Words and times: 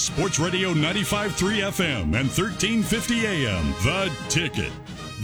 Sports 0.00 0.38
Radio 0.38 0.72
95.3 0.72 1.60
FM 1.70 2.02
and 2.02 2.28
1350 2.28 3.26
AM. 3.26 3.70
The 3.84 4.10
Ticket. 4.30 4.72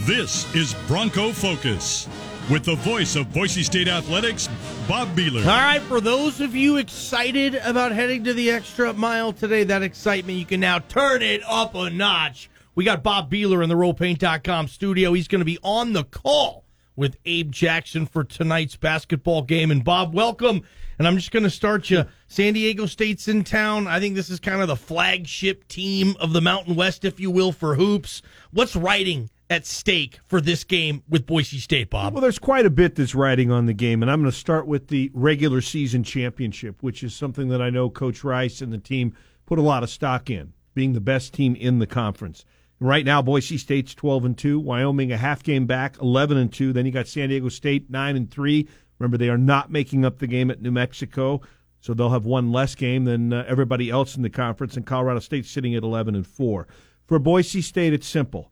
This 0.01 0.53
is 0.53 0.75
Bronco 0.87 1.31
Focus 1.31 2.07
with 2.51 2.63
the 2.63 2.75
voice 2.75 3.15
of 3.15 3.33
Boise 3.33 3.63
State 3.63 3.87
Athletics, 3.87 4.47
Bob 4.87 5.07
Behler. 5.15 5.39
All 5.41 5.47
right, 5.47 5.81
for 5.81 5.99
those 5.99 6.39
of 6.41 6.55
you 6.55 6.77
excited 6.77 7.55
about 7.55 7.91
heading 7.91 8.23
to 8.25 8.35
the 8.35 8.51
extra 8.51 8.93
mile 8.93 9.33
today, 9.33 9.63
that 9.63 9.81
excitement, 9.81 10.37
you 10.37 10.45
can 10.45 10.59
now 10.59 10.77
turn 10.77 11.23
it 11.23 11.41
up 11.47 11.73
a 11.73 11.89
notch. 11.89 12.47
We 12.75 12.83
got 12.83 13.01
Bob 13.01 13.31
Behler 13.31 13.63
in 13.63 13.69
the 13.69 13.75
RollPaint.com 13.75 14.67
studio. 14.67 15.13
He's 15.13 15.27
going 15.27 15.41
to 15.41 15.45
be 15.45 15.57
on 15.63 15.93
the 15.93 16.03
call 16.03 16.65
with 16.95 17.17
Abe 17.25 17.51
Jackson 17.51 18.05
for 18.05 18.23
tonight's 18.23 18.75
basketball 18.75 19.41
game. 19.41 19.71
And 19.71 19.83
Bob, 19.83 20.13
welcome. 20.13 20.61
And 20.97 21.07
I'm 21.07 21.15
just 21.17 21.31
going 21.31 21.43
to 21.43 21.49
start 21.49 21.89
you. 21.89 22.05
San 22.27 22.53
Diego 22.53 22.85
State's 22.85 23.27
in 23.27 23.43
town. 23.43 23.87
I 23.87 23.99
think 23.99 24.15
this 24.15 24.29
is 24.29 24.39
kind 24.39 24.61
of 24.61 24.67
the 24.67 24.75
flagship 24.75 25.67
team 25.67 26.15
of 26.19 26.33
the 26.33 26.41
Mountain 26.41 26.75
West, 26.75 27.05
if 27.05 27.19
you 27.19 27.29
will, 27.29 27.51
for 27.51 27.75
hoops. 27.75 28.21
What's 28.51 28.75
riding 28.75 29.29
at 29.49 29.65
stake 29.65 30.19
for 30.25 30.41
this 30.41 30.63
game 30.63 31.03
with 31.07 31.25
Boise 31.25 31.59
State, 31.59 31.89
Bob? 31.89 32.13
Well, 32.13 32.21
there's 32.21 32.39
quite 32.39 32.65
a 32.65 32.71
bit 32.71 32.95
that's 32.95 33.15
riding 33.15 33.51
on 33.51 33.65
the 33.65 33.73
game, 33.73 34.01
and 34.01 34.11
I'm 34.11 34.21
going 34.21 34.31
to 34.31 34.37
start 34.37 34.67
with 34.67 34.87
the 34.87 35.11
regular 35.13 35.61
season 35.61 36.03
championship, 36.03 36.81
which 36.81 37.03
is 37.03 37.15
something 37.15 37.49
that 37.49 37.61
I 37.61 37.69
know 37.69 37.89
Coach 37.89 38.23
Rice 38.23 38.61
and 38.61 38.73
the 38.73 38.77
team 38.77 39.15
put 39.45 39.59
a 39.59 39.63
lot 39.63 39.83
of 39.83 39.89
stock 39.89 40.29
in, 40.29 40.53
being 40.73 40.93
the 40.93 40.99
best 40.99 41.33
team 41.33 41.55
in 41.55 41.79
the 41.79 41.87
conference. 41.87 42.43
Right 42.79 43.05
now, 43.05 43.23
Boise 43.23 43.57
State's 43.57 43.95
12 43.95 44.25
and 44.25 44.37
2, 44.37 44.59
Wyoming 44.59 45.11
a 45.11 45.17
half 45.17 45.41
game 45.41 45.65
back, 45.65 45.99
11 45.99 46.37
and 46.37 46.53
2. 46.53 46.73
Then 46.73 46.85
you 46.85 46.91
got 46.91 47.07
San 47.07 47.29
Diego 47.29 47.49
State 47.49 47.89
9 47.89 48.15
and 48.15 48.29
3. 48.29 48.67
Remember, 48.99 49.17
they 49.17 49.29
are 49.29 49.37
not 49.37 49.71
making 49.71 50.05
up 50.05 50.19
the 50.19 50.27
game 50.27 50.49
at 50.49 50.61
New 50.61 50.71
Mexico, 50.71 51.41
so 51.79 51.93
they'll 51.93 52.09
have 52.09 52.25
one 52.25 52.51
less 52.51 52.75
game 52.75 53.05
than 53.05 53.31
uh, 53.31 53.45
everybody 53.47 53.89
else 53.89 54.15
in 54.15 54.23
the 54.23 54.29
conference. 54.29 54.75
And 54.75 54.85
Colorado 54.85 55.19
State 55.19 55.45
sitting 55.45 55.75
at 55.75 55.83
11 55.83 56.15
and 56.15 56.25
4. 56.25 56.67
For 57.05 57.19
Boise 57.19 57.61
State, 57.61 57.93
it's 57.93 58.07
simple. 58.07 58.51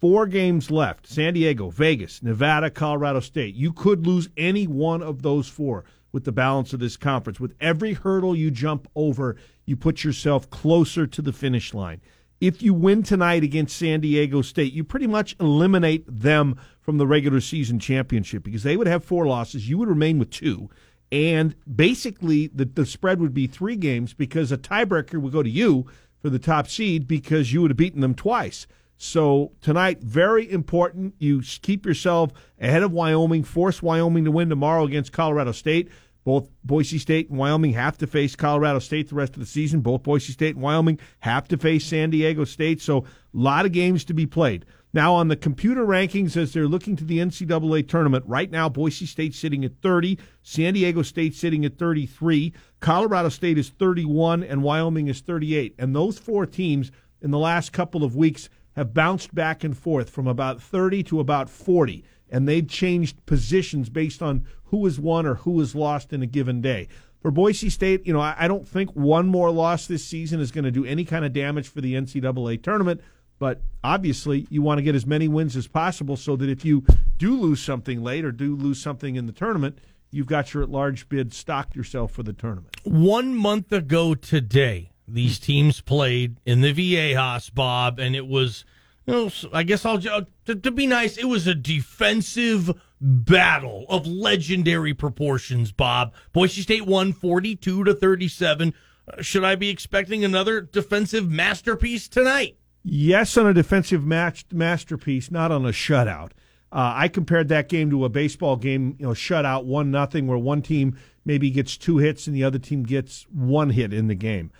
Four 0.00 0.26
games 0.26 0.70
left 0.70 1.06
San 1.06 1.34
Diego, 1.34 1.70
Vegas, 1.70 2.22
Nevada, 2.22 2.70
Colorado 2.70 3.20
State. 3.20 3.54
You 3.54 3.72
could 3.72 4.06
lose 4.06 4.28
any 4.36 4.66
one 4.66 5.02
of 5.02 5.22
those 5.22 5.48
four 5.48 5.84
with 6.12 6.24
the 6.24 6.32
balance 6.32 6.72
of 6.72 6.80
this 6.80 6.96
conference. 6.96 7.40
With 7.40 7.54
every 7.60 7.94
hurdle 7.94 8.36
you 8.36 8.50
jump 8.50 8.88
over, 8.94 9.36
you 9.64 9.76
put 9.76 10.04
yourself 10.04 10.50
closer 10.50 11.06
to 11.06 11.22
the 11.22 11.32
finish 11.32 11.72
line. 11.72 12.00
If 12.40 12.62
you 12.62 12.74
win 12.74 13.02
tonight 13.02 13.42
against 13.42 13.76
San 13.76 14.00
Diego 14.00 14.42
State, 14.42 14.72
you 14.72 14.84
pretty 14.84 15.06
much 15.06 15.34
eliminate 15.40 16.04
them 16.06 16.60
from 16.80 16.98
the 16.98 17.06
regular 17.06 17.40
season 17.40 17.78
championship 17.78 18.42
because 18.42 18.62
they 18.62 18.76
would 18.76 18.86
have 18.86 19.04
four 19.04 19.26
losses. 19.26 19.68
You 19.68 19.78
would 19.78 19.88
remain 19.88 20.18
with 20.18 20.30
two. 20.30 20.68
And 21.10 21.54
basically, 21.72 22.48
the, 22.48 22.66
the 22.66 22.84
spread 22.84 23.20
would 23.20 23.32
be 23.32 23.46
three 23.46 23.76
games 23.76 24.12
because 24.12 24.52
a 24.52 24.58
tiebreaker 24.58 25.20
would 25.20 25.32
go 25.32 25.42
to 25.42 25.48
you 25.48 25.86
for 26.20 26.28
the 26.28 26.38
top 26.38 26.68
seed 26.68 27.06
because 27.06 27.52
you 27.52 27.62
would 27.62 27.70
have 27.70 27.76
beaten 27.78 28.00
them 28.00 28.14
twice. 28.14 28.66
So 28.98 29.52
tonight, 29.60 30.00
very 30.00 30.50
important. 30.50 31.14
You 31.18 31.42
keep 31.62 31.86
yourself 31.86 32.32
ahead 32.60 32.82
of 32.82 32.92
Wyoming, 32.92 33.44
force 33.44 33.82
Wyoming 33.82 34.24
to 34.24 34.30
win 34.30 34.48
tomorrow 34.48 34.84
against 34.84 35.12
Colorado 35.12 35.52
State. 35.52 35.90
Both 36.26 36.48
Boise 36.64 36.98
State 36.98 37.30
and 37.30 37.38
Wyoming 37.38 37.74
have 37.74 37.96
to 37.98 38.06
face 38.08 38.34
Colorado 38.34 38.80
State 38.80 39.10
the 39.10 39.14
rest 39.14 39.34
of 39.34 39.38
the 39.38 39.46
season. 39.46 39.80
Both 39.80 40.02
Boise 40.02 40.32
State 40.32 40.56
and 40.56 40.62
Wyoming 40.62 40.98
have 41.20 41.46
to 41.46 41.56
face 41.56 41.86
San 41.86 42.10
Diego 42.10 42.42
State. 42.42 42.82
So 42.82 42.98
a 42.98 43.04
lot 43.32 43.64
of 43.64 43.70
games 43.70 44.04
to 44.06 44.12
be 44.12 44.26
played. 44.26 44.66
Now, 44.92 45.14
on 45.14 45.28
the 45.28 45.36
computer 45.36 45.86
rankings, 45.86 46.36
as 46.36 46.52
they're 46.52 46.66
looking 46.66 46.96
to 46.96 47.04
the 47.04 47.18
NCAA 47.18 47.88
tournament, 47.88 48.24
right 48.26 48.50
now, 48.50 48.68
Boise 48.68 49.06
State 49.06 49.36
sitting 49.36 49.64
at 49.64 49.80
30, 49.82 50.18
San 50.42 50.74
Diego 50.74 51.02
State 51.02 51.36
sitting 51.36 51.64
at 51.64 51.78
33, 51.78 52.52
Colorado 52.80 53.28
State 53.28 53.56
is 53.56 53.68
31, 53.68 54.42
and 54.42 54.64
Wyoming 54.64 55.06
is 55.06 55.20
38. 55.20 55.76
And 55.78 55.94
those 55.94 56.18
four 56.18 56.44
teams 56.44 56.90
in 57.22 57.30
the 57.30 57.38
last 57.38 57.72
couple 57.72 58.02
of 58.02 58.16
weeks 58.16 58.48
have 58.74 58.92
bounced 58.92 59.32
back 59.32 59.62
and 59.62 59.78
forth 59.78 60.10
from 60.10 60.26
about 60.26 60.60
30 60.60 61.04
to 61.04 61.20
about 61.20 61.48
40, 61.48 62.04
and 62.30 62.48
they've 62.48 62.68
changed 62.68 63.24
positions 63.26 63.88
based 63.88 64.22
on 64.22 64.46
who 64.64 64.84
has 64.84 64.98
won 64.98 65.26
or 65.26 65.36
who 65.36 65.58
has 65.60 65.74
lost 65.74 66.12
in 66.12 66.22
a 66.22 66.26
given 66.26 66.60
day. 66.60 66.88
For 67.20 67.30
Boise 67.30 67.70
State, 67.70 68.06
you 68.06 68.12
know, 68.12 68.20
I 68.20 68.46
don't 68.46 68.68
think 68.68 68.90
one 68.90 69.26
more 69.26 69.50
loss 69.50 69.86
this 69.86 70.04
season 70.04 70.40
is 70.40 70.52
going 70.52 70.64
to 70.64 70.70
do 70.70 70.84
any 70.84 71.04
kind 71.04 71.24
of 71.24 71.32
damage 71.32 71.68
for 71.68 71.80
the 71.80 71.94
NCAA 71.94 72.62
tournament. 72.62 73.00
But 73.38 73.60
obviously, 73.84 74.46
you 74.48 74.62
want 74.62 74.78
to 74.78 74.82
get 74.82 74.94
as 74.94 75.06
many 75.06 75.28
wins 75.28 75.56
as 75.56 75.66
possible 75.66 76.16
so 76.16 76.36
that 76.36 76.48
if 76.48 76.64
you 76.64 76.84
do 77.18 77.38
lose 77.38 77.62
something 77.62 78.02
late 78.02 78.24
or 78.24 78.32
do 78.32 78.56
lose 78.56 78.80
something 78.80 79.16
in 79.16 79.26
the 79.26 79.32
tournament, 79.32 79.78
you've 80.10 80.26
got 80.26 80.54
your 80.54 80.62
at 80.62 80.70
large 80.70 81.08
bid 81.08 81.34
stocked 81.34 81.76
yourself 81.76 82.12
for 82.12 82.22
the 82.22 82.32
tournament. 82.32 82.74
One 82.84 83.34
month 83.34 83.72
ago 83.72 84.14
today, 84.14 84.92
these 85.06 85.38
teams 85.38 85.80
played 85.80 86.36
in 86.46 86.62
the 86.62 86.72
Viejas, 86.72 87.52
Bob, 87.52 87.98
and 87.98 88.16
it 88.16 88.26
was, 88.26 88.64
you 89.06 89.14
know, 89.14 89.30
I 89.52 89.62
guess 89.62 89.84
I'll 89.84 89.98
to, 90.00 90.54
to 90.54 90.70
be 90.70 90.86
nice. 90.86 91.16
It 91.16 91.26
was 91.26 91.46
a 91.46 91.54
defensive 91.54 92.72
battle 93.00 93.86
of 93.88 94.06
legendary 94.06 94.94
proportions. 94.94 95.72
Bob, 95.72 96.12
Boise 96.32 96.62
State 96.62 96.86
won 96.86 97.12
forty-two 97.12 97.84
to 97.84 97.94
thirty-seven. 97.94 98.74
Uh, 99.06 99.22
should 99.22 99.44
I 99.44 99.54
be 99.54 99.68
expecting 99.68 100.24
another 100.24 100.60
defensive 100.60 101.30
masterpiece 101.30 102.08
tonight? 102.08 102.58
Yes, 102.82 103.36
on 103.36 103.46
a 103.46 103.54
defensive 103.54 104.04
match 104.04 104.44
masterpiece, 104.52 105.30
not 105.30 105.50
on 105.50 105.64
a 105.64 105.70
shutout. 105.70 106.32
Uh, 106.72 106.92
I 106.94 107.08
compared 107.08 107.48
that 107.48 107.68
game 107.68 107.90
to 107.90 108.04
a 108.04 108.08
baseball 108.08 108.56
game, 108.56 108.96
you 108.98 109.06
know, 109.06 109.12
shutout 109.12 109.64
one 109.64 109.90
nothing, 109.90 110.26
where 110.26 110.38
one 110.38 110.62
team 110.62 110.96
maybe 111.24 111.50
gets 111.50 111.76
two 111.76 111.98
hits 111.98 112.26
and 112.26 112.34
the 112.34 112.44
other 112.44 112.58
team 112.58 112.82
gets 112.82 113.24
one 113.32 113.70
hit 113.70 113.92
in 113.92 114.08
the 114.08 114.14
game. 114.14 114.50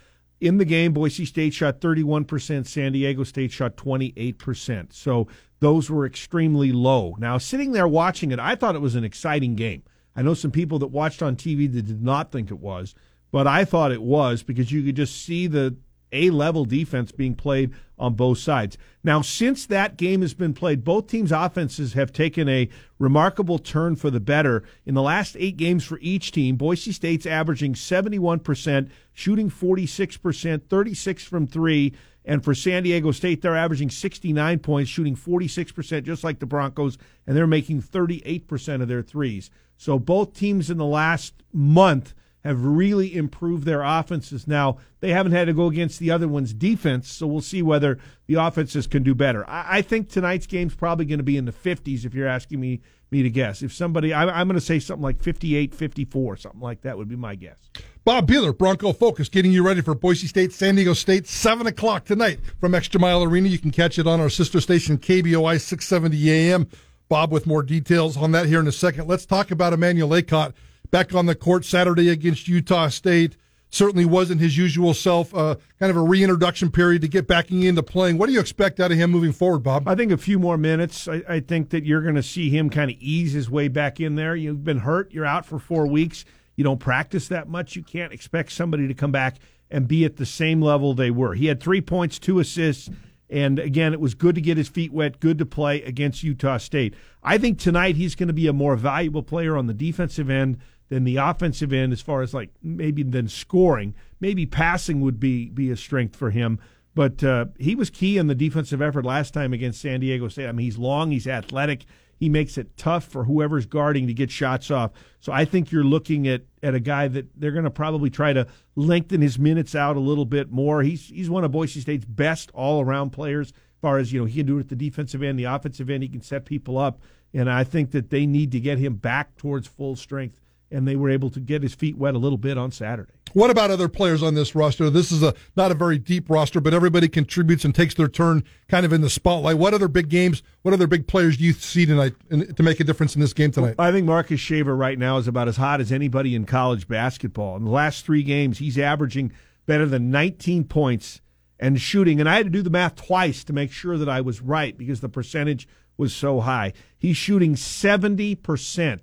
In 0.41 0.58
the 0.58 0.64
game, 0.64 0.92
Boise 0.92 1.24
State 1.24 1.54
shot 1.54 1.80
31%, 1.80 2.66
San 2.66 2.92
Diego 2.92 3.24
State 3.24 3.52
shot 3.52 3.76
28%. 3.76 4.92
So 4.92 5.28
those 5.60 5.88
were 5.88 6.04
extremely 6.04 6.72
low. 6.72 7.16
Now, 7.19 7.38
sitting 7.38 7.72
there 7.72 7.88
watching 7.88 8.32
it, 8.32 8.38
I 8.38 8.54
thought 8.54 8.74
it 8.74 8.80
was 8.80 8.94
an 8.94 9.04
exciting 9.04 9.54
game. 9.56 9.82
I 10.14 10.22
know 10.22 10.34
some 10.34 10.50
people 10.50 10.78
that 10.80 10.88
watched 10.88 11.22
on 11.22 11.36
TV 11.36 11.72
that 11.72 11.86
did 11.86 12.02
not 12.02 12.32
think 12.32 12.50
it 12.50 12.58
was, 12.58 12.94
but 13.30 13.47
I 13.47 13.64
thought 13.64 13.92
it 13.92 14.02
was 14.02 14.42
because 14.42 14.70
you 14.72 14.82
could 14.82 14.97
just 14.97 15.22
see 15.24 15.47
the 15.47 15.76
a 16.12 16.30
level 16.30 16.64
defense 16.64 17.12
being 17.12 17.34
played 17.34 17.72
on 17.98 18.14
both 18.14 18.38
sides. 18.38 18.76
Now, 19.02 19.22
since 19.22 19.66
that 19.66 19.96
game 19.96 20.20
has 20.20 20.34
been 20.34 20.52
played, 20.52 20.84
both 20.84 21.06
teams' 21.06 21.32
offenses 21.32 21.94
have 21.94 22.12
taken 22.12 22.48
a 22.48 22.68
remarkable 22.98 23.58
turn 23.58 23.96
for 23.96 24.10
the 24.10 24.20
better. 24.20 24.64
In 24.84 24.94
the 24.94 25.02
last 25.02 25.36
eight 25.38 25.56
games 25.56 25.84
for 25.84 25.98
each 26.00 26.32
team, 26.32 26.56
Boise 26.56 26.92
State's 26.92 27.26
averaging 27.26 27.74
71%, 27.74 28.90
shooting 29.12 29.50
46%, 29.50 30.62
36 30.68 31.24
from 31.24 31.46
three. 31.46 31.94
And 32.24 32.42
for 32.42 32.54
San 32.54 32.82
Diego 32.82 33.12
State, 33.12 33.40
they're 33.40 33.56
averaging 33.56 33.90
69 33.90 34.58
points, 34.58 34.90
shooting 34.90 35.16
46%, 35.16 36.02
just 36.02 36.24
like 36.24 36.40
the 36.40 36.46
Broncos, 36.46 36.98
and 37.26 37.36
they're 37.36 37.46
making 37.46 37.82
38% 37.82 38.82
of 38.82 38.88
their 38.88 39.02
threes. 39.02 39.50
So 39.76 39.98
both 39.98 40.34
teams 40.34 40.68
in 40.70 40.78
the 40.78 40.84
last 40.84 41.34
month 41.52 42.14
have 42.46 42.64
really 42.64 43.14
improved 43.14 43.64
their 43.64 43.82
offenses. 43.82 44.46
Now, 44.46 44.78
they 45.00 45.10
haven't 45.10 45.32
had 45.32 45.46
to 45.46 45.52
go 45.52 45.66
against 45.66 45.98
the 45.98 46.10
other 46.10 46.28
one's 46.28 46.52
defense, 46.52 47.10
so 47.10 47.26
we'll 47.26 47.40
see 47.40 47.62
whether 47.62 47.98
the 48.26 48.34
offenses 48.34 48.86
can 48.86 49.02
do 49.02 49.14
better. 49.14 49.48
I, 49.48 49.78
I 49.78 49.82
think 49.82 50.08
tonight's 50.08 50.46
game's 50.46 50.74
probably 50.74 51.04
going 51.04 51.18
to 51.18 51.24
be 51.24 51.36
in 51.36 51.44
the 51.44 51.52
50s 51.52 52.04
if 52.04 52.14
you're 52.14 52.28
asking 52.28 52.60
me 52.60 52.80
me 53.10 53.22
to 53.22 53.30
guess. 53.30 53.62
If 53.62 53.72
somebody, 53.72 54.12
I, 54.12 54.24
I'm 54.24 54.48
going 54.48 54.58
to 54.58 54.64
say 54.64 54.78
something 54.78 55.02
like 55.02 55.22
58, 55.22 55.74
54, 55.74 56.36
something 56.38 56.60
like 56.60 56.82
that 56.82 56.98
would 56.98 57.08
be 57.08 57.16
my 57.16 57.34
guess. 57.34 57.58
Bob 58.04 58.28
Behler, 58.28 58.56
Bronco 58.56 58.92
Focus, 58.92 59.28
getting 59.28 59.52
you 59.52 59.64
ready 59.64 59.80
for 59.80 59.94
Boise 59.94 60.26
State, 60.26 60.52
San 60.52 60.74
Diego 60.76 60.92
State, 60.92 61.26
7 61.26 61.66
o'clock 61.66 62.04
tonight 62.04 62.40
from 62.60 62.72
ExtraMile 62.72 63.26
Arena. 63.26 63.48
You 63.48 63.58
can 63.58 63.70
catch 63.70 63.98
it 63.98 64.06
on 64.06 64.20
our 64.20 64.28
sister 64.28 64.60
station, 64.60 64.98
KBOI 64.98 65.60
670 65.60 66.30
AM. 66.30 66.68
Bob 67.08 67.32
with 67.32 67.46
more 67.46 67.62
details 67.62 68.16
on 68.16 68.32
that 68.32 68.46
here 68.46 68.60
in 68.60 68.66
a 68.66 68.72
second. 68.72 69.06
Let's 69.06 69.26
talk 69.26 69.50
about 69.50 69.72
Emmanuel 69.72 70.10
Akot 70.10 70.54
back 70.91 71.14
on 71.14 71.26
the 71.26 71.34
court 71.34 71.64
Saturday 71.64 72.08
against 72.08 72.48
Utah 72.48 72.88
State. 72.88 73.36
Certainly 73.69 74.04
wasn't 74.04 74.41
his 74.41 74.56
usual 74.56 74.94
self. 74.94 75.34
Uh, 75.34 75.56
kind 75.78 75.91
of 75.91 75.97
a 75.97 76.03
reintroduction 76.03 76.71
period 76.71 77.03
to 77.03 77.09
get 77.09 77.27
backing 77.27 77.65
into 77.65 77.83
playing. 77.83 78.16
What 78.16 78.27
do 78.27 78.33
you 78.33 78.41
expect 78.41 78.78
out 78.78 78.92
of 78.92 78.97
him 78.97 79.10
moving 79.10 79.33
forward, 79.33 79.60
Bob? 79.60 79.88
I 79.88 79.94
think 79.94 80.12
a 80.12 80.16
few 80.16 80.38
more 80.38 80.56
minutes. 80.56 81.09
I, 81.09 81.22
I 81.28 81.41
think 81.41 81.71
that 81.71 81.84
you're 81.84 82.03
going 82.03 82.15
to 82.15 82.22
see 82.22 82.48
him 82.48 82.71
kind 82.71 82.91
of 82.91 82.97
ease 83.00 83.33
his 83.33 83.50
way 83.50 83.68
back 83.68 84.00
in 84.00 84.15
there. 84.15 84.36
You've 84.36 84.65
been 84.65 84.78
hurt. 84.78 85.12
You're 85.12 85.27
out 85.27 85.44
for 85.44 85.59
four 85.59 85.86
weeks. 85.86 86.24
You 86.54 86.65
don't 86.65 86.78
practice 86.78 87.28
that 87.28 87.48
much. 87.48 87.77
You 87.77 87.83
can't 87.83 88.12
expect 88.12 88.53
somebody 88.53 88.86
to 88.88 88.94
come 88.94 89.12
back 89.12 89.36
and 89.71 89.88
be 89.88 90.04
at 90.04 90.16
the 90.16 90.27
same 90.27 90.62
level 90.62 90.94
they 90.94 91.10
were. 91.10 91.34
He 91.34 91.47
had 91.47 91.60
three 91.60 91.80
points, 91.80 92.18
two 92.18 92.38
assists. 92.38 92.88
And 93.28 93.58
again, 93.58 93.92
it 93.92 94.00
was 94.00 94.14
good 94.14 94.34
to 94.36 94.40
get 94.40 94.56
his 94.56 94.68
feet 94.68 94.92
wet, 94.92 95.18
good 95.20 95.38
to 95.38 95.46
play 95.46 95.82
against 95.82 96.22
Utah 96.22 96.58
State. 96.58 96.94
I 97.22 97.38
think 97.38 97.58
tonight 97.58 97.96
he's 97.96 98.14
going 98.14 98.28
to 98.28 98.32
be 98.32 98.46
a 98.46 98.52
more 98.52 98.76
valuable 98.76 99.22
player 99.22 99.56
on 99.56 99.66
the 99.66 99.74
defensive 99.74 100.30
end 100.30 100.58
than 100.88 101.04
the 101.04 101.16
offensive 101.16 101.72
end 101.72 101.92
as 101.92 102.00
far 102.00 102.22
as 102.22 102.32
like 102.32 102.50
maybe 102.62 103.02
than 103.02 103.28
scoring. 103.28 103.94
Maybe 104.20 104.46
passing 104.46 105.00
would 105.00 105.18
be 105.18 105.50
be 105.50 105.70
a 105.70 105.76
strength 105.76 106.14
for 106.14 106.30
him. 106.30 106.60
But 106.94 107.22
uh, 107.22 107.46
he 107.58 107.74
was 107.74 107.90
key 107.90 108.16
in 108.16 108.26
the 108.26 108.34
defensive 108.34 108.80
effort 108.80 109.04
last 109.04 109.34
time 109.34 109.52
against 109.52 109.82
San 109.82 110.00
Diego 110.00 110.28
State. 110.28 110.48
I 110.48 110.52
mean, 110.52 110.64
he's 110.64 110.78
long, 110.78 111.10
he's 111.10 111.26
athletic, 111.26 111.84
he 112.18 112.28
makes 112.28 112.57
it 112.57 112.77
tough 112.77 113.04
for 113.04 113.24
whoever's 113.24 113.66
guarding 113.66 114.07
to 114.07 114.15
get 114.15 114.30
shots 114.30 114.71
off. 114.71 114.92
So 115.21 115.33
I 115.33 115.45
think 115.45 115.71
you're 115.71 115.84
looking 115.84 116.27
at 116.28 116.42
at 116.63 116.74
a 116.74 116.80
guy 116.80 117.09
that 117.09 117.28
they're 117.39 117.53
going 117.53 117.65
to 117.65 117.71
probably 117.71 118.10
try 118.10 118.33
to 118.33 118.47
lengthen 118.74 119.21
his 119.21 119.39
minutes 119.39 119.74
out 119.74 119.97
a 119.97 120.01
little 120.01 120.24
bit 120.24 120.51
more. 120.51 120.83
He's 120.83 121.09
he's 121.09 121.30
one 121.30 121.45
of 121.45 121.53
Boise 121.53 121.80
State's 121.80 122.04
best 122.04 122.51
all 122.54 122.80
around 122.80 123.10
players. 123.10 123.51
As 123.51 123.80
far 123.83 123.98
as 123.98 124.13
you 124.13 124.21
know, 124.21 124.27
he 124.27 124.39
can 124.39 124.47
do 124.47 124.57
it 124.59 124.63
at 124.63 124.68
the 124.68 124.77
defensive 124.77 125.22
end, 125.22 125.39
the 125.39 125.45
offensive 125.45 125.91
end. 125.91 126.03
He 126.03 126.09
can 126.09 126.22
set 126.22 126.47
people 126.47 126.78
up, 126.78 127.01
and 127.34 127.51
I 127.51 127.65
think 127.65 127.91
that 127.91 128.10
they 128.10 128.27
need 128.27 128.53
to 128.53 128.60
get 128.60 128.78
him 128.78 128.95
back 128.95 129.36
towards 129.36 129.66
full 129.66 129.97
strength. 129.97 130.41
And 130.69 130.89
they 130.89 130.97
were 130.97 131.10
able 131.10 131.30
to 131.30 131.39
get 131.39 131.62
his 131.62 131.77
feet 131.77 131.97
wet 131.97 132.16
a 132.16 132.19
little 132.19 132.39
bit 132.39 132.59
on 132.59 132.72
Saturday. 132.72 133.12
What 133.36 133.50
about 133.50 133.71
other 133.71 133.91
players 133.91 134.22
on 134.22 134.33
this 134.33 134.54
roster? 134.54 134.88
This 134.88 135.12
is 135.12 135.22
a 135.22 135.34
not 135.56 135.71
a 135.71 135.74
very 135.74 135.98
deep 135.98 136.30
roster, 136.30 136.59
but 136.59 136.72
everybody 136.72 137.06
contributes 137.06 137.66
and 137.66 137.74
takes 137.74 137.92
their 137.92 138.09
turn 138.09 138.42
kind 138.66 138.86
of 138.86 138.94
in 138.94 139.03
the 139.03 139.10
spotlight. 139.10 139.59
What 139.59 139.74
other 139.74 139.88
big 139.88 140.09
games, 140.09 140.42
what 140.62 140.72
other 140.72 140.86
big 140.86 141.06
players 141.06 141.36
do 141.36 141.44
you 141.44 141.53
see 141.53 141.84
tonight 141.84 142.15
in, 142.30 142.54
to 142.54 142.62
make 142.62 142.80
a 142.80 142.84
difference 142.84 143.15
in 143.15 143.21
this 143.21 143.34
game 143.34 143.50
tonight? 143.50 143.74
I 143.78 143.92
think 143.92 144.06
Marcus 144.06 144.41
Shaver 144.41 144.74
right 144.74 144.98
now 144.98 145.18
is 145.18 145.28
about 145.28 145.48
as 145.48 145.59
hot 145.59 145.83
as 145.83 145.92
anybody 145.92 146.34
in 146.34 146.47
college 146.47 146.88
basketball. 146.88 147.56
In 147.56 147.66
the 147.66 147.71
last 147.71 148.06
three 148.06 148.22
games, 148.22 148.56
he's 148.56 148.78
averaging 148.78 149.33
better 149.66 149.84
than 149.84 150.10
19 150.10 150.65
points 150.65 151.21
and 151.60 151.78
shooting. 151.78 152.21
And 152.21 152.30
I 152.30 152.36
had 152.36 152.47
to 152.47 152.50
do 152.50 152.62
the 152.62 152.71
math 152.71 152.97
twice 152.97 153.44
to 153.44 153.53
make 153.53 153.71
sure 153.71 153.98
that 153.98 154.09
I 154.09 154.22
was 154.22 154.41
right 154.41 154.78
because 154.78 155.03
the 155.03 155.10
percentage 155.10 155.68
was 155.98 156.16
so 156.16 156.41
high. 156.41 156.72
He's 156.97 157.18
shooting 157.18 157.54
70% 157.54 159.00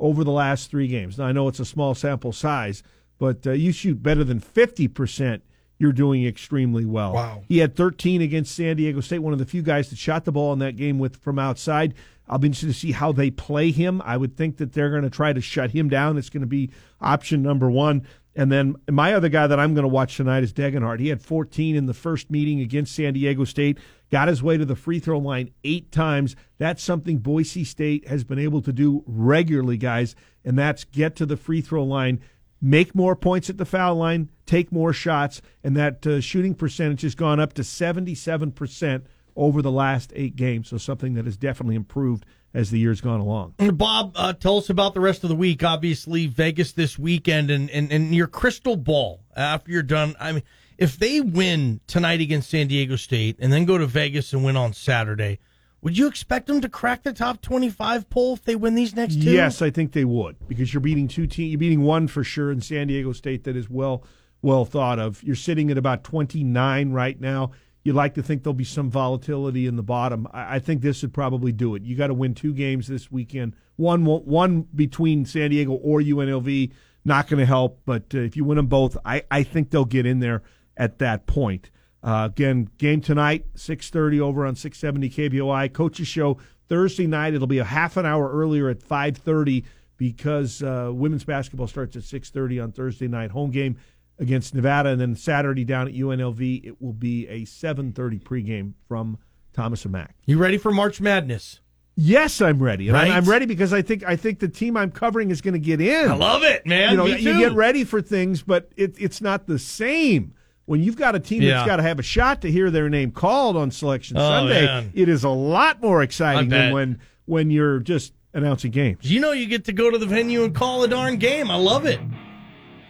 over 0.00 0.24
the 0.24 0.32
last 0.32 0.68
three 0.68 0.88
games. 0.88 1.16
Now, 1.16 1.26
I 1.26 1.32
know 1.32 1.46
it's 1.46 1.60
a 1.60 1.64
small 1.64 1.94
sample 1.94 2.32
size 2.32 2.82
but 3.18 3.46
uh, 3.46 3.52
you 3.52 3.72
shoot 3.72 4.02
better 4.02 4.24
than 4.24 4.40
50%, 4.40 5.40
you're 5.78 5.92
doing 5.92 6.26
extremely 6.26 6.84
well. 6.84 7.14
Wow. 7.14 7.42
He 7.48 7.58
had 7.58 7.76
13 7.76 8.20
against 8.20 8.54
San 8.54 8.76
Diego 8.76 9.00
State, 9.00 9.20
one 9.20 9.32
of 9.32 9.38
the 9.38 9.46
few 9.46 9.62
guys 9.62 9.90
that 9.90 9.98
shot 9.98 10.24
the 10.24 10.32
ball 10.32 10.52
in 10.52 10.58
that 10.58 10.76
game 10.76 10.98
with 10.98 11.16
from 11.16 11.38
outside. 11.38 11.94
I'll 12.28 12.38
be 12.38 12.48
interested 12.48 12.66
to 12.66 12.74
see 12.74 12.92
how 12.92 13.12
they 13.12 13.30
play 13.30 13.70
him. 13.70 14.02
I 14.04 14.16
would 14.16 14.36
think 14.36 14.58
that 14.58 14.72
they're 14.72 14.90
going 14.90 15.02
to 15.02 15.10
try 15.10 15.32
to 15.32 15.40
shut 15.40 15.70
him 15.70 15.88
down. 15.88 16.18
It's 16.18 16.30
going 16.30 16.42
to 16.42 16.46
be 16.46 16.70
option 17.00 17.42
number 17.42 17.70
one. 17.70 18.06
And 18.36 18.52
then 18.52 18.76
my 18.88 19.14
other 19.14 19.28
guy 19.28 19.46
that 19.46 19.58
I'm 19.58 19.74
going 19.74 19.82
to 19.82 19.88
watch 19.88 20.16
tonight 20.16 20.44
is 20.44 20.52
Degenhart. 20.52 21.00
He 21.00 21.08
had 21.08 21.22
14 21.22 21.74
in 21.74 21.86
the 21.86 21.94
first 21.94 22.30
meeting 22.30 22.60
against 22.60 22.94
San 22.94 23.14
Diego 23.14 23.44
State, 23.44 23.78
got 24.10 24.28
his 24.28 24.42
way 24.42 24.56
to 24.56 24.64
the 24.64 24.76
free 24.76 25.00
throw 25.00 25.18
line 25.18 25.50
eight 25.64 25.90
times. 25.90 26.36
That's 26.58 26.82
something 26.82 27.18
Boise 27.18 27.64
State 27.64 28.06
has 28.06 28.24
been 28.24 28.38
able 28.38 28.62
to 28.62 28.72
do 28.72 29.02
regularly, 29.06 29.76
guys, 29.76 30.14
and 30.44 30.56
that's 30.56 30.84
get 30.84 31.16
to 31.16 31.26
the 31.26 31.36
free 31.36 31.60
throw 31.60 31.82
line 31.82 32.20
make 32.60 32.94
more 32.94 33.16
points 33.16 33.48
at 33.50 33.58
the 33.58 33.64
foul 33.64 33.96
line, 33.96 34.28
take 34.46 34.72
more 34.72 34.92
shots, 34.92 35.40
and 35.62 35.76
that 35.76 36.06
uh, 36.06 36.20
shooting 36.20 36.54
percentage 36.54 37.02
has 37.02 37.14
gone 37.14 37.40
up 37.40 37.52
to 37.54 37.62
77% 37.62 39.02
over 39.36 39.62
the 39.62 39.70
last 39.70 40.12
eight 40.16 40.36
games. 40.36 40.68
So 40.68 40.78
something 40.78 41.14
that 41.14 41.24
has 41.24 41.36
definitely 41.36 41.76
improved 41.76 42.26
as 42.54 42.70
the 42.70 42.78
year's 42.78 43.00
gone 43.00 43.20
along. 43.20 43.54
Bob, 43.74 44.12
uh, 44.16 44.32
tell 44.32 44.58
us 44.58 44.70
about 44.70 44.94
the 44.94 45.00
rest 45.00 45.22
of 45.22 45.28
the 45.28 45.36
week. 45.36 45.62
Obviously, 45.62 46.26
Vegas 46.26 46.72
this 46.72 46.98
weekend 46.98 47.50
and, 47.50 47.70
and, 47.70 47.92
and 47.92 48.14
your 48.14 48.26
crystal 48.26 48.76
ball 48.76 49.20
after 49.36 49.70
you're 49.70 49.82
done. 49.82 50.16
I 50.18 50.32
mean, 50.32 50.42
if 50.78 50.98
they 50.98 51.20
win 51.20 51.80
tonight 51.86 52.20
against 52.20 52.50
San 52.50 52.68
Diego 52.68 52.96
State 52.96 53.36
and 53.38 53.52
then 53.52 53.64
go 53.64 53.78
to 53.78 53.86
Vegas 53.86 54.32
and 54.32 54.44
win 54.44 54.56
on 54.56 54.72
Saturday, 54.72 55.38
would 55.80 55.96
you 55.96 56.08
expect 56.08 56.46
them 56.46 56.60
to 56.60 56.68
crack 56.68 57.02
the 57.04 57.12
top 57.12 57.40
25 57.40 58.10
poll 58.10 58.34
if 58.34 58.44
they 58.44 58.56
win 58.56 58.74
these 58.74 58.96
next 58.96 59.14
two? 59.14 59.30
Yes, 59.30 59.62
I 59.62 59.70
think 59.70 59.92
they 59.92 60.04
would 60.04 60.36
because 60.48 60.74
you're 60.74 60.80
beating 60.80 61.08
two 61.08 61.26
teams. 61.26 61.52
You're 61.52 61.58
beating 61.58 61.82
one 61.82 62.08
for 62.08 62.24
sure 62.24 62.50
in 62.50 62.60
San 62.60 62.88
Diego 62.88 63.12
State 63.12 63.44
that 63.44 63.56
is 63.56 63.70
well 63.70 64.04
well 64.42 64.64
thought 64.64 64.98
of. 64.98 65.22
You're 65.22 65.36
sitting 65.36 65.70
at 65.70 65.78
about 65.78 66.04
29 66.04 66.92
right 66.92 67.20
now. 67.20 67.52
You'd 67.84 67.94
like 67.94 68.14
to 68.14 68.22
think 68.22 68.42
there'll 68.42 68.54
be 68.54 68.64
some 68.64 68.90
volatility 68.90 69.66
in 69.66 69.76
the 69.76 69.82
bottom. 69.82 70.26
I, 70.32 70.56
I 70.56 70.58
think 70.58 70.82
this 70.82 71.02
would 71.02 71.14
probably 71.14 71.52
do 71.52 71.74
it. 71.74 71.82
You 71.82 71.96
got 71.96 72.08
to 72.08 72.14
win 72.14 72.34
two 72.34 72.52
games 72.52 72.88
this 72.88 73.10
weekend. 73.10 73.54
One 73.76 74.04
one 74.04 74.62
between 74.74 75.24
San 75.24 75.50
Diego 75.50 75.72
or 75.72 76.00
UNLV 76.00 76.72
not 77.04 77.28
going 77.28 77.38
to 77.38 77.46
help, 77.46 77.80
but 77.86 78.14
uh, 78.14 78.18
if 78.18 78.36
you 78.36 78.44
win 78.44 78.56
them 78.56 78.66
both, 78.66 78.96
I, 79.04 79.22
I 79.30 79.42
think 79.42 79.70
they'll 79.70 79.84
get 79.84 80.06
in 80.06 80.18
there 80.18 80.42
at 80.76 80.98
that 80.98 81.26
point. 81.26 81.70
Uh, 82.02 82.28
again, 82.30 82.68
game 82.78 83.00
tonight, 83.00 83.44
6.30 83.56 84.20
over 84.20 84.46
on 84.46 84.54
670 84.54 85.10
KBOI. 85.10 85.72
Coaches 85.72 86.06
show 86.06 86.38
Thursday 86.68 87.06
night. 87.06 87.34
It'll 87.34 87.46
be 87.46 87.58
a 87.58 87.64
half 87.64 87.96
an 87.96 88.06
hour 88.06 88.30
earlier 88.30 88.68
at 88.68 88.78
5.30 88.78 89.64
because 89.96 90.62
uh, 90.62 90.90
women's 90.92 91.24
basketball 91.24 91.66
starts 91.66 91.96
at 91.96 92.02
6.30 92.02 92.62
on 92.62 92.72
Thursday 92.72 93.08
night. 93.08 93.32
Home 93.32 93.50
game 93.50 93.76
against 94.18 94.54
Nevada. 94.54 94.90
And 94.90 95.00
then 95.00 95.16
Saturday 95.16 95.64
down 95.64 95.88
at 95.88 95.94
UNLV, 95.94 96.64
it 96.64 96.80
will 96.80 96.92
be 96.92 97.26
a 97.28 97.42
7.30 97.42 98.22
pregame 98.22 98.74
from 98.86 99.18
Thomas 99.52 99.84
and 99.84 99.92
Mack. 99.92 100.14
You 100.26 100.38
ready 100.38 100.58
for 100.58 100.70
March 100.70 101.00
Madness? 101.00 101.60
Yes, 102.00 102.40
I'm 102.40 102.62
ready. 102.62 102.88
And 102.88 102.94
right? 102.94 103.10
I'm, 103.10 103.24
ready 103.24 103.44
because 103.44 103.72
I 103.72 103.82
think 103.82 104.04
I 104.04 104.14
think 104.14 104.38
the 104.38 104.46
team 104.46 104.76
I'm 104.76 104.92
covering 104.92 105.32
is 105.32 105.40
going 105.40 105.54
to 105.54 105.58
get 105.58 105.80
in. 105.80 106.08
I 106.08 106.14
love 106.14 106.44
it, 106.44 106.64
man. 106.64 106.92
You 106.92 106.96
know, 106.96 107.06
you 107.06 107.40
get 107.40 107.54
ready 107.54 107.82
for 107.82 108.00
things, 108.00 108.40
but 108.40 108.70
it, 108.76 108.94
it's 109.00 109.20
not 109.20 109.48
the 109.48 109.58
same 109.58 110.32
when 110.68 110.82
you've 110.82 110.96
got 110.96 111.14
a 111.14 111.18
team 111.18 111.40
Yeah. 111.42 111.54
that's 111.54 111.66
got 111.66 111.76
to 111.76 111.82
have 111.82 111.98
a 111.98 112.02
shot 112.02 112.42
to 112.42 112.50
hear 112.50 112.70
their 112.70 112.90
name 112.90 113.10
called 113.10 113.56
on 113.56 113.70
Selection 113.70 114.18
Oh, 114.18 114.20
Sunday, 114.20 114.66
man. 114.66 114.90
it 114.94 115.08
is 115.08 115.24
a 115.24 115.30
lot 115.30 115.80
more 115.80 116.02
exciting 116.02 116.50
than 116.50 116.74
when 116.74 116.98
when 117.24 117.50
you're 117.50 117.78
just 117.80 118.12
announcing 118.34 118.70
games. 118.70 118.98
You 119.10 119.20
know, 119.20 119.32
you 119.32 119.46
get 119.46 119.64
to 119.64 119.72
go 119.72 119.90
to 119.90 119.96
the 119.96 120.04
venue 120.06 120.44
and 120.44 120.54
call 120.54 120.84
a 120.84 120.88
darn 120.88 121.16
game. 121.16 121.50
I 121.50 121.56
love 121.56 121.86
it. 121.86 121.98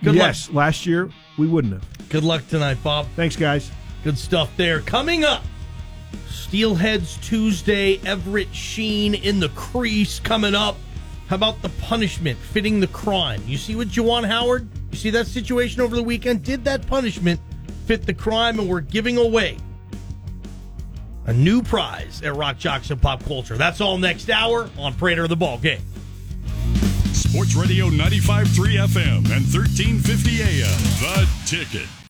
Good 0.03 0.17
yes, 0.17 0.51
last 0.51 0.87
year 0.87 1.09
we 1.39 1.47
wouldn't 1.47 1.73
have. 1.75 2.09
Good 2.09 2.25
luck 2.25 2.47
tonight, 2.49 2.79
Bob. 2.83 3.07
Thanks, 3.15 3.37
guys. 3.37 3.71
Good 4.03 4.19
stuff 4.19 4.51
there. 4.57 4.81
Coming 4.81 5.25
up, 5.25 5.45
Steelheads 6.29 7.21
Tuesday, 7.23 8.01
Everett 8.05 8.53
Sheen 8.55 9.15
in 9.15 9.39
the 9.39 9.49
crease 9.51 10.19
coming 10.21 10.55
up. 10.55 10.77
How 11.29 11.37
about 11.37 11.61
the 11.63 11.69
punishment 11.81 12.39
fitting 12.39 12.81
the 12.81 12.87
crime? 12.89 13.43
You 13.47 13.57
see 13.59 13.77
what 13.77 13.89
Juwan 13.89 14.27
Howard? 14.27 14.69
You 14.91 14.99
see 14.99 15.11
that 15.11 15.27
situation 15.27 15.81
over 15.81 15.95
the 15.95 16.03
weekend? 16.03 16.43
Did 16.43 16.65
that 16.65 16.87
punishment 16.87 17.39
fit 17.89 18.05
the 18.05 18.13
crime? 18.13 18.61
And 18.61 18.69
we're 18.69 18.83
giving 18.83 19.17
away 19.17 19.57
a 21.25 21.33
new 21.33 21.63
prize 21.63 22.21
at 22.23 22.37
Rock 22.37 22.59
Jocks 22.59 22.91
and 22.91 23.01
Pop 23.01 23.25
Culture. 23.25 23.57
That's 23.57 23.81
all 23.81 23.97
next 23.97 24.29
hour 24.29 24.69
on 24.79 24.93
Prater 24.93 25.23
of 25.23 25.31
the 25.31 25.37
Ball 25.37 25.57
Game. 25.57 25.81
Sports 27.15 27.55
Radio 27.55 27.89
95.3 27.89 28.45
FM 28.89 29.17
and 29.17 29.47
1350 29.47 30.43
AM. 30.43 30.69
The 31.01 31.29
Ticket. 31.47 31.98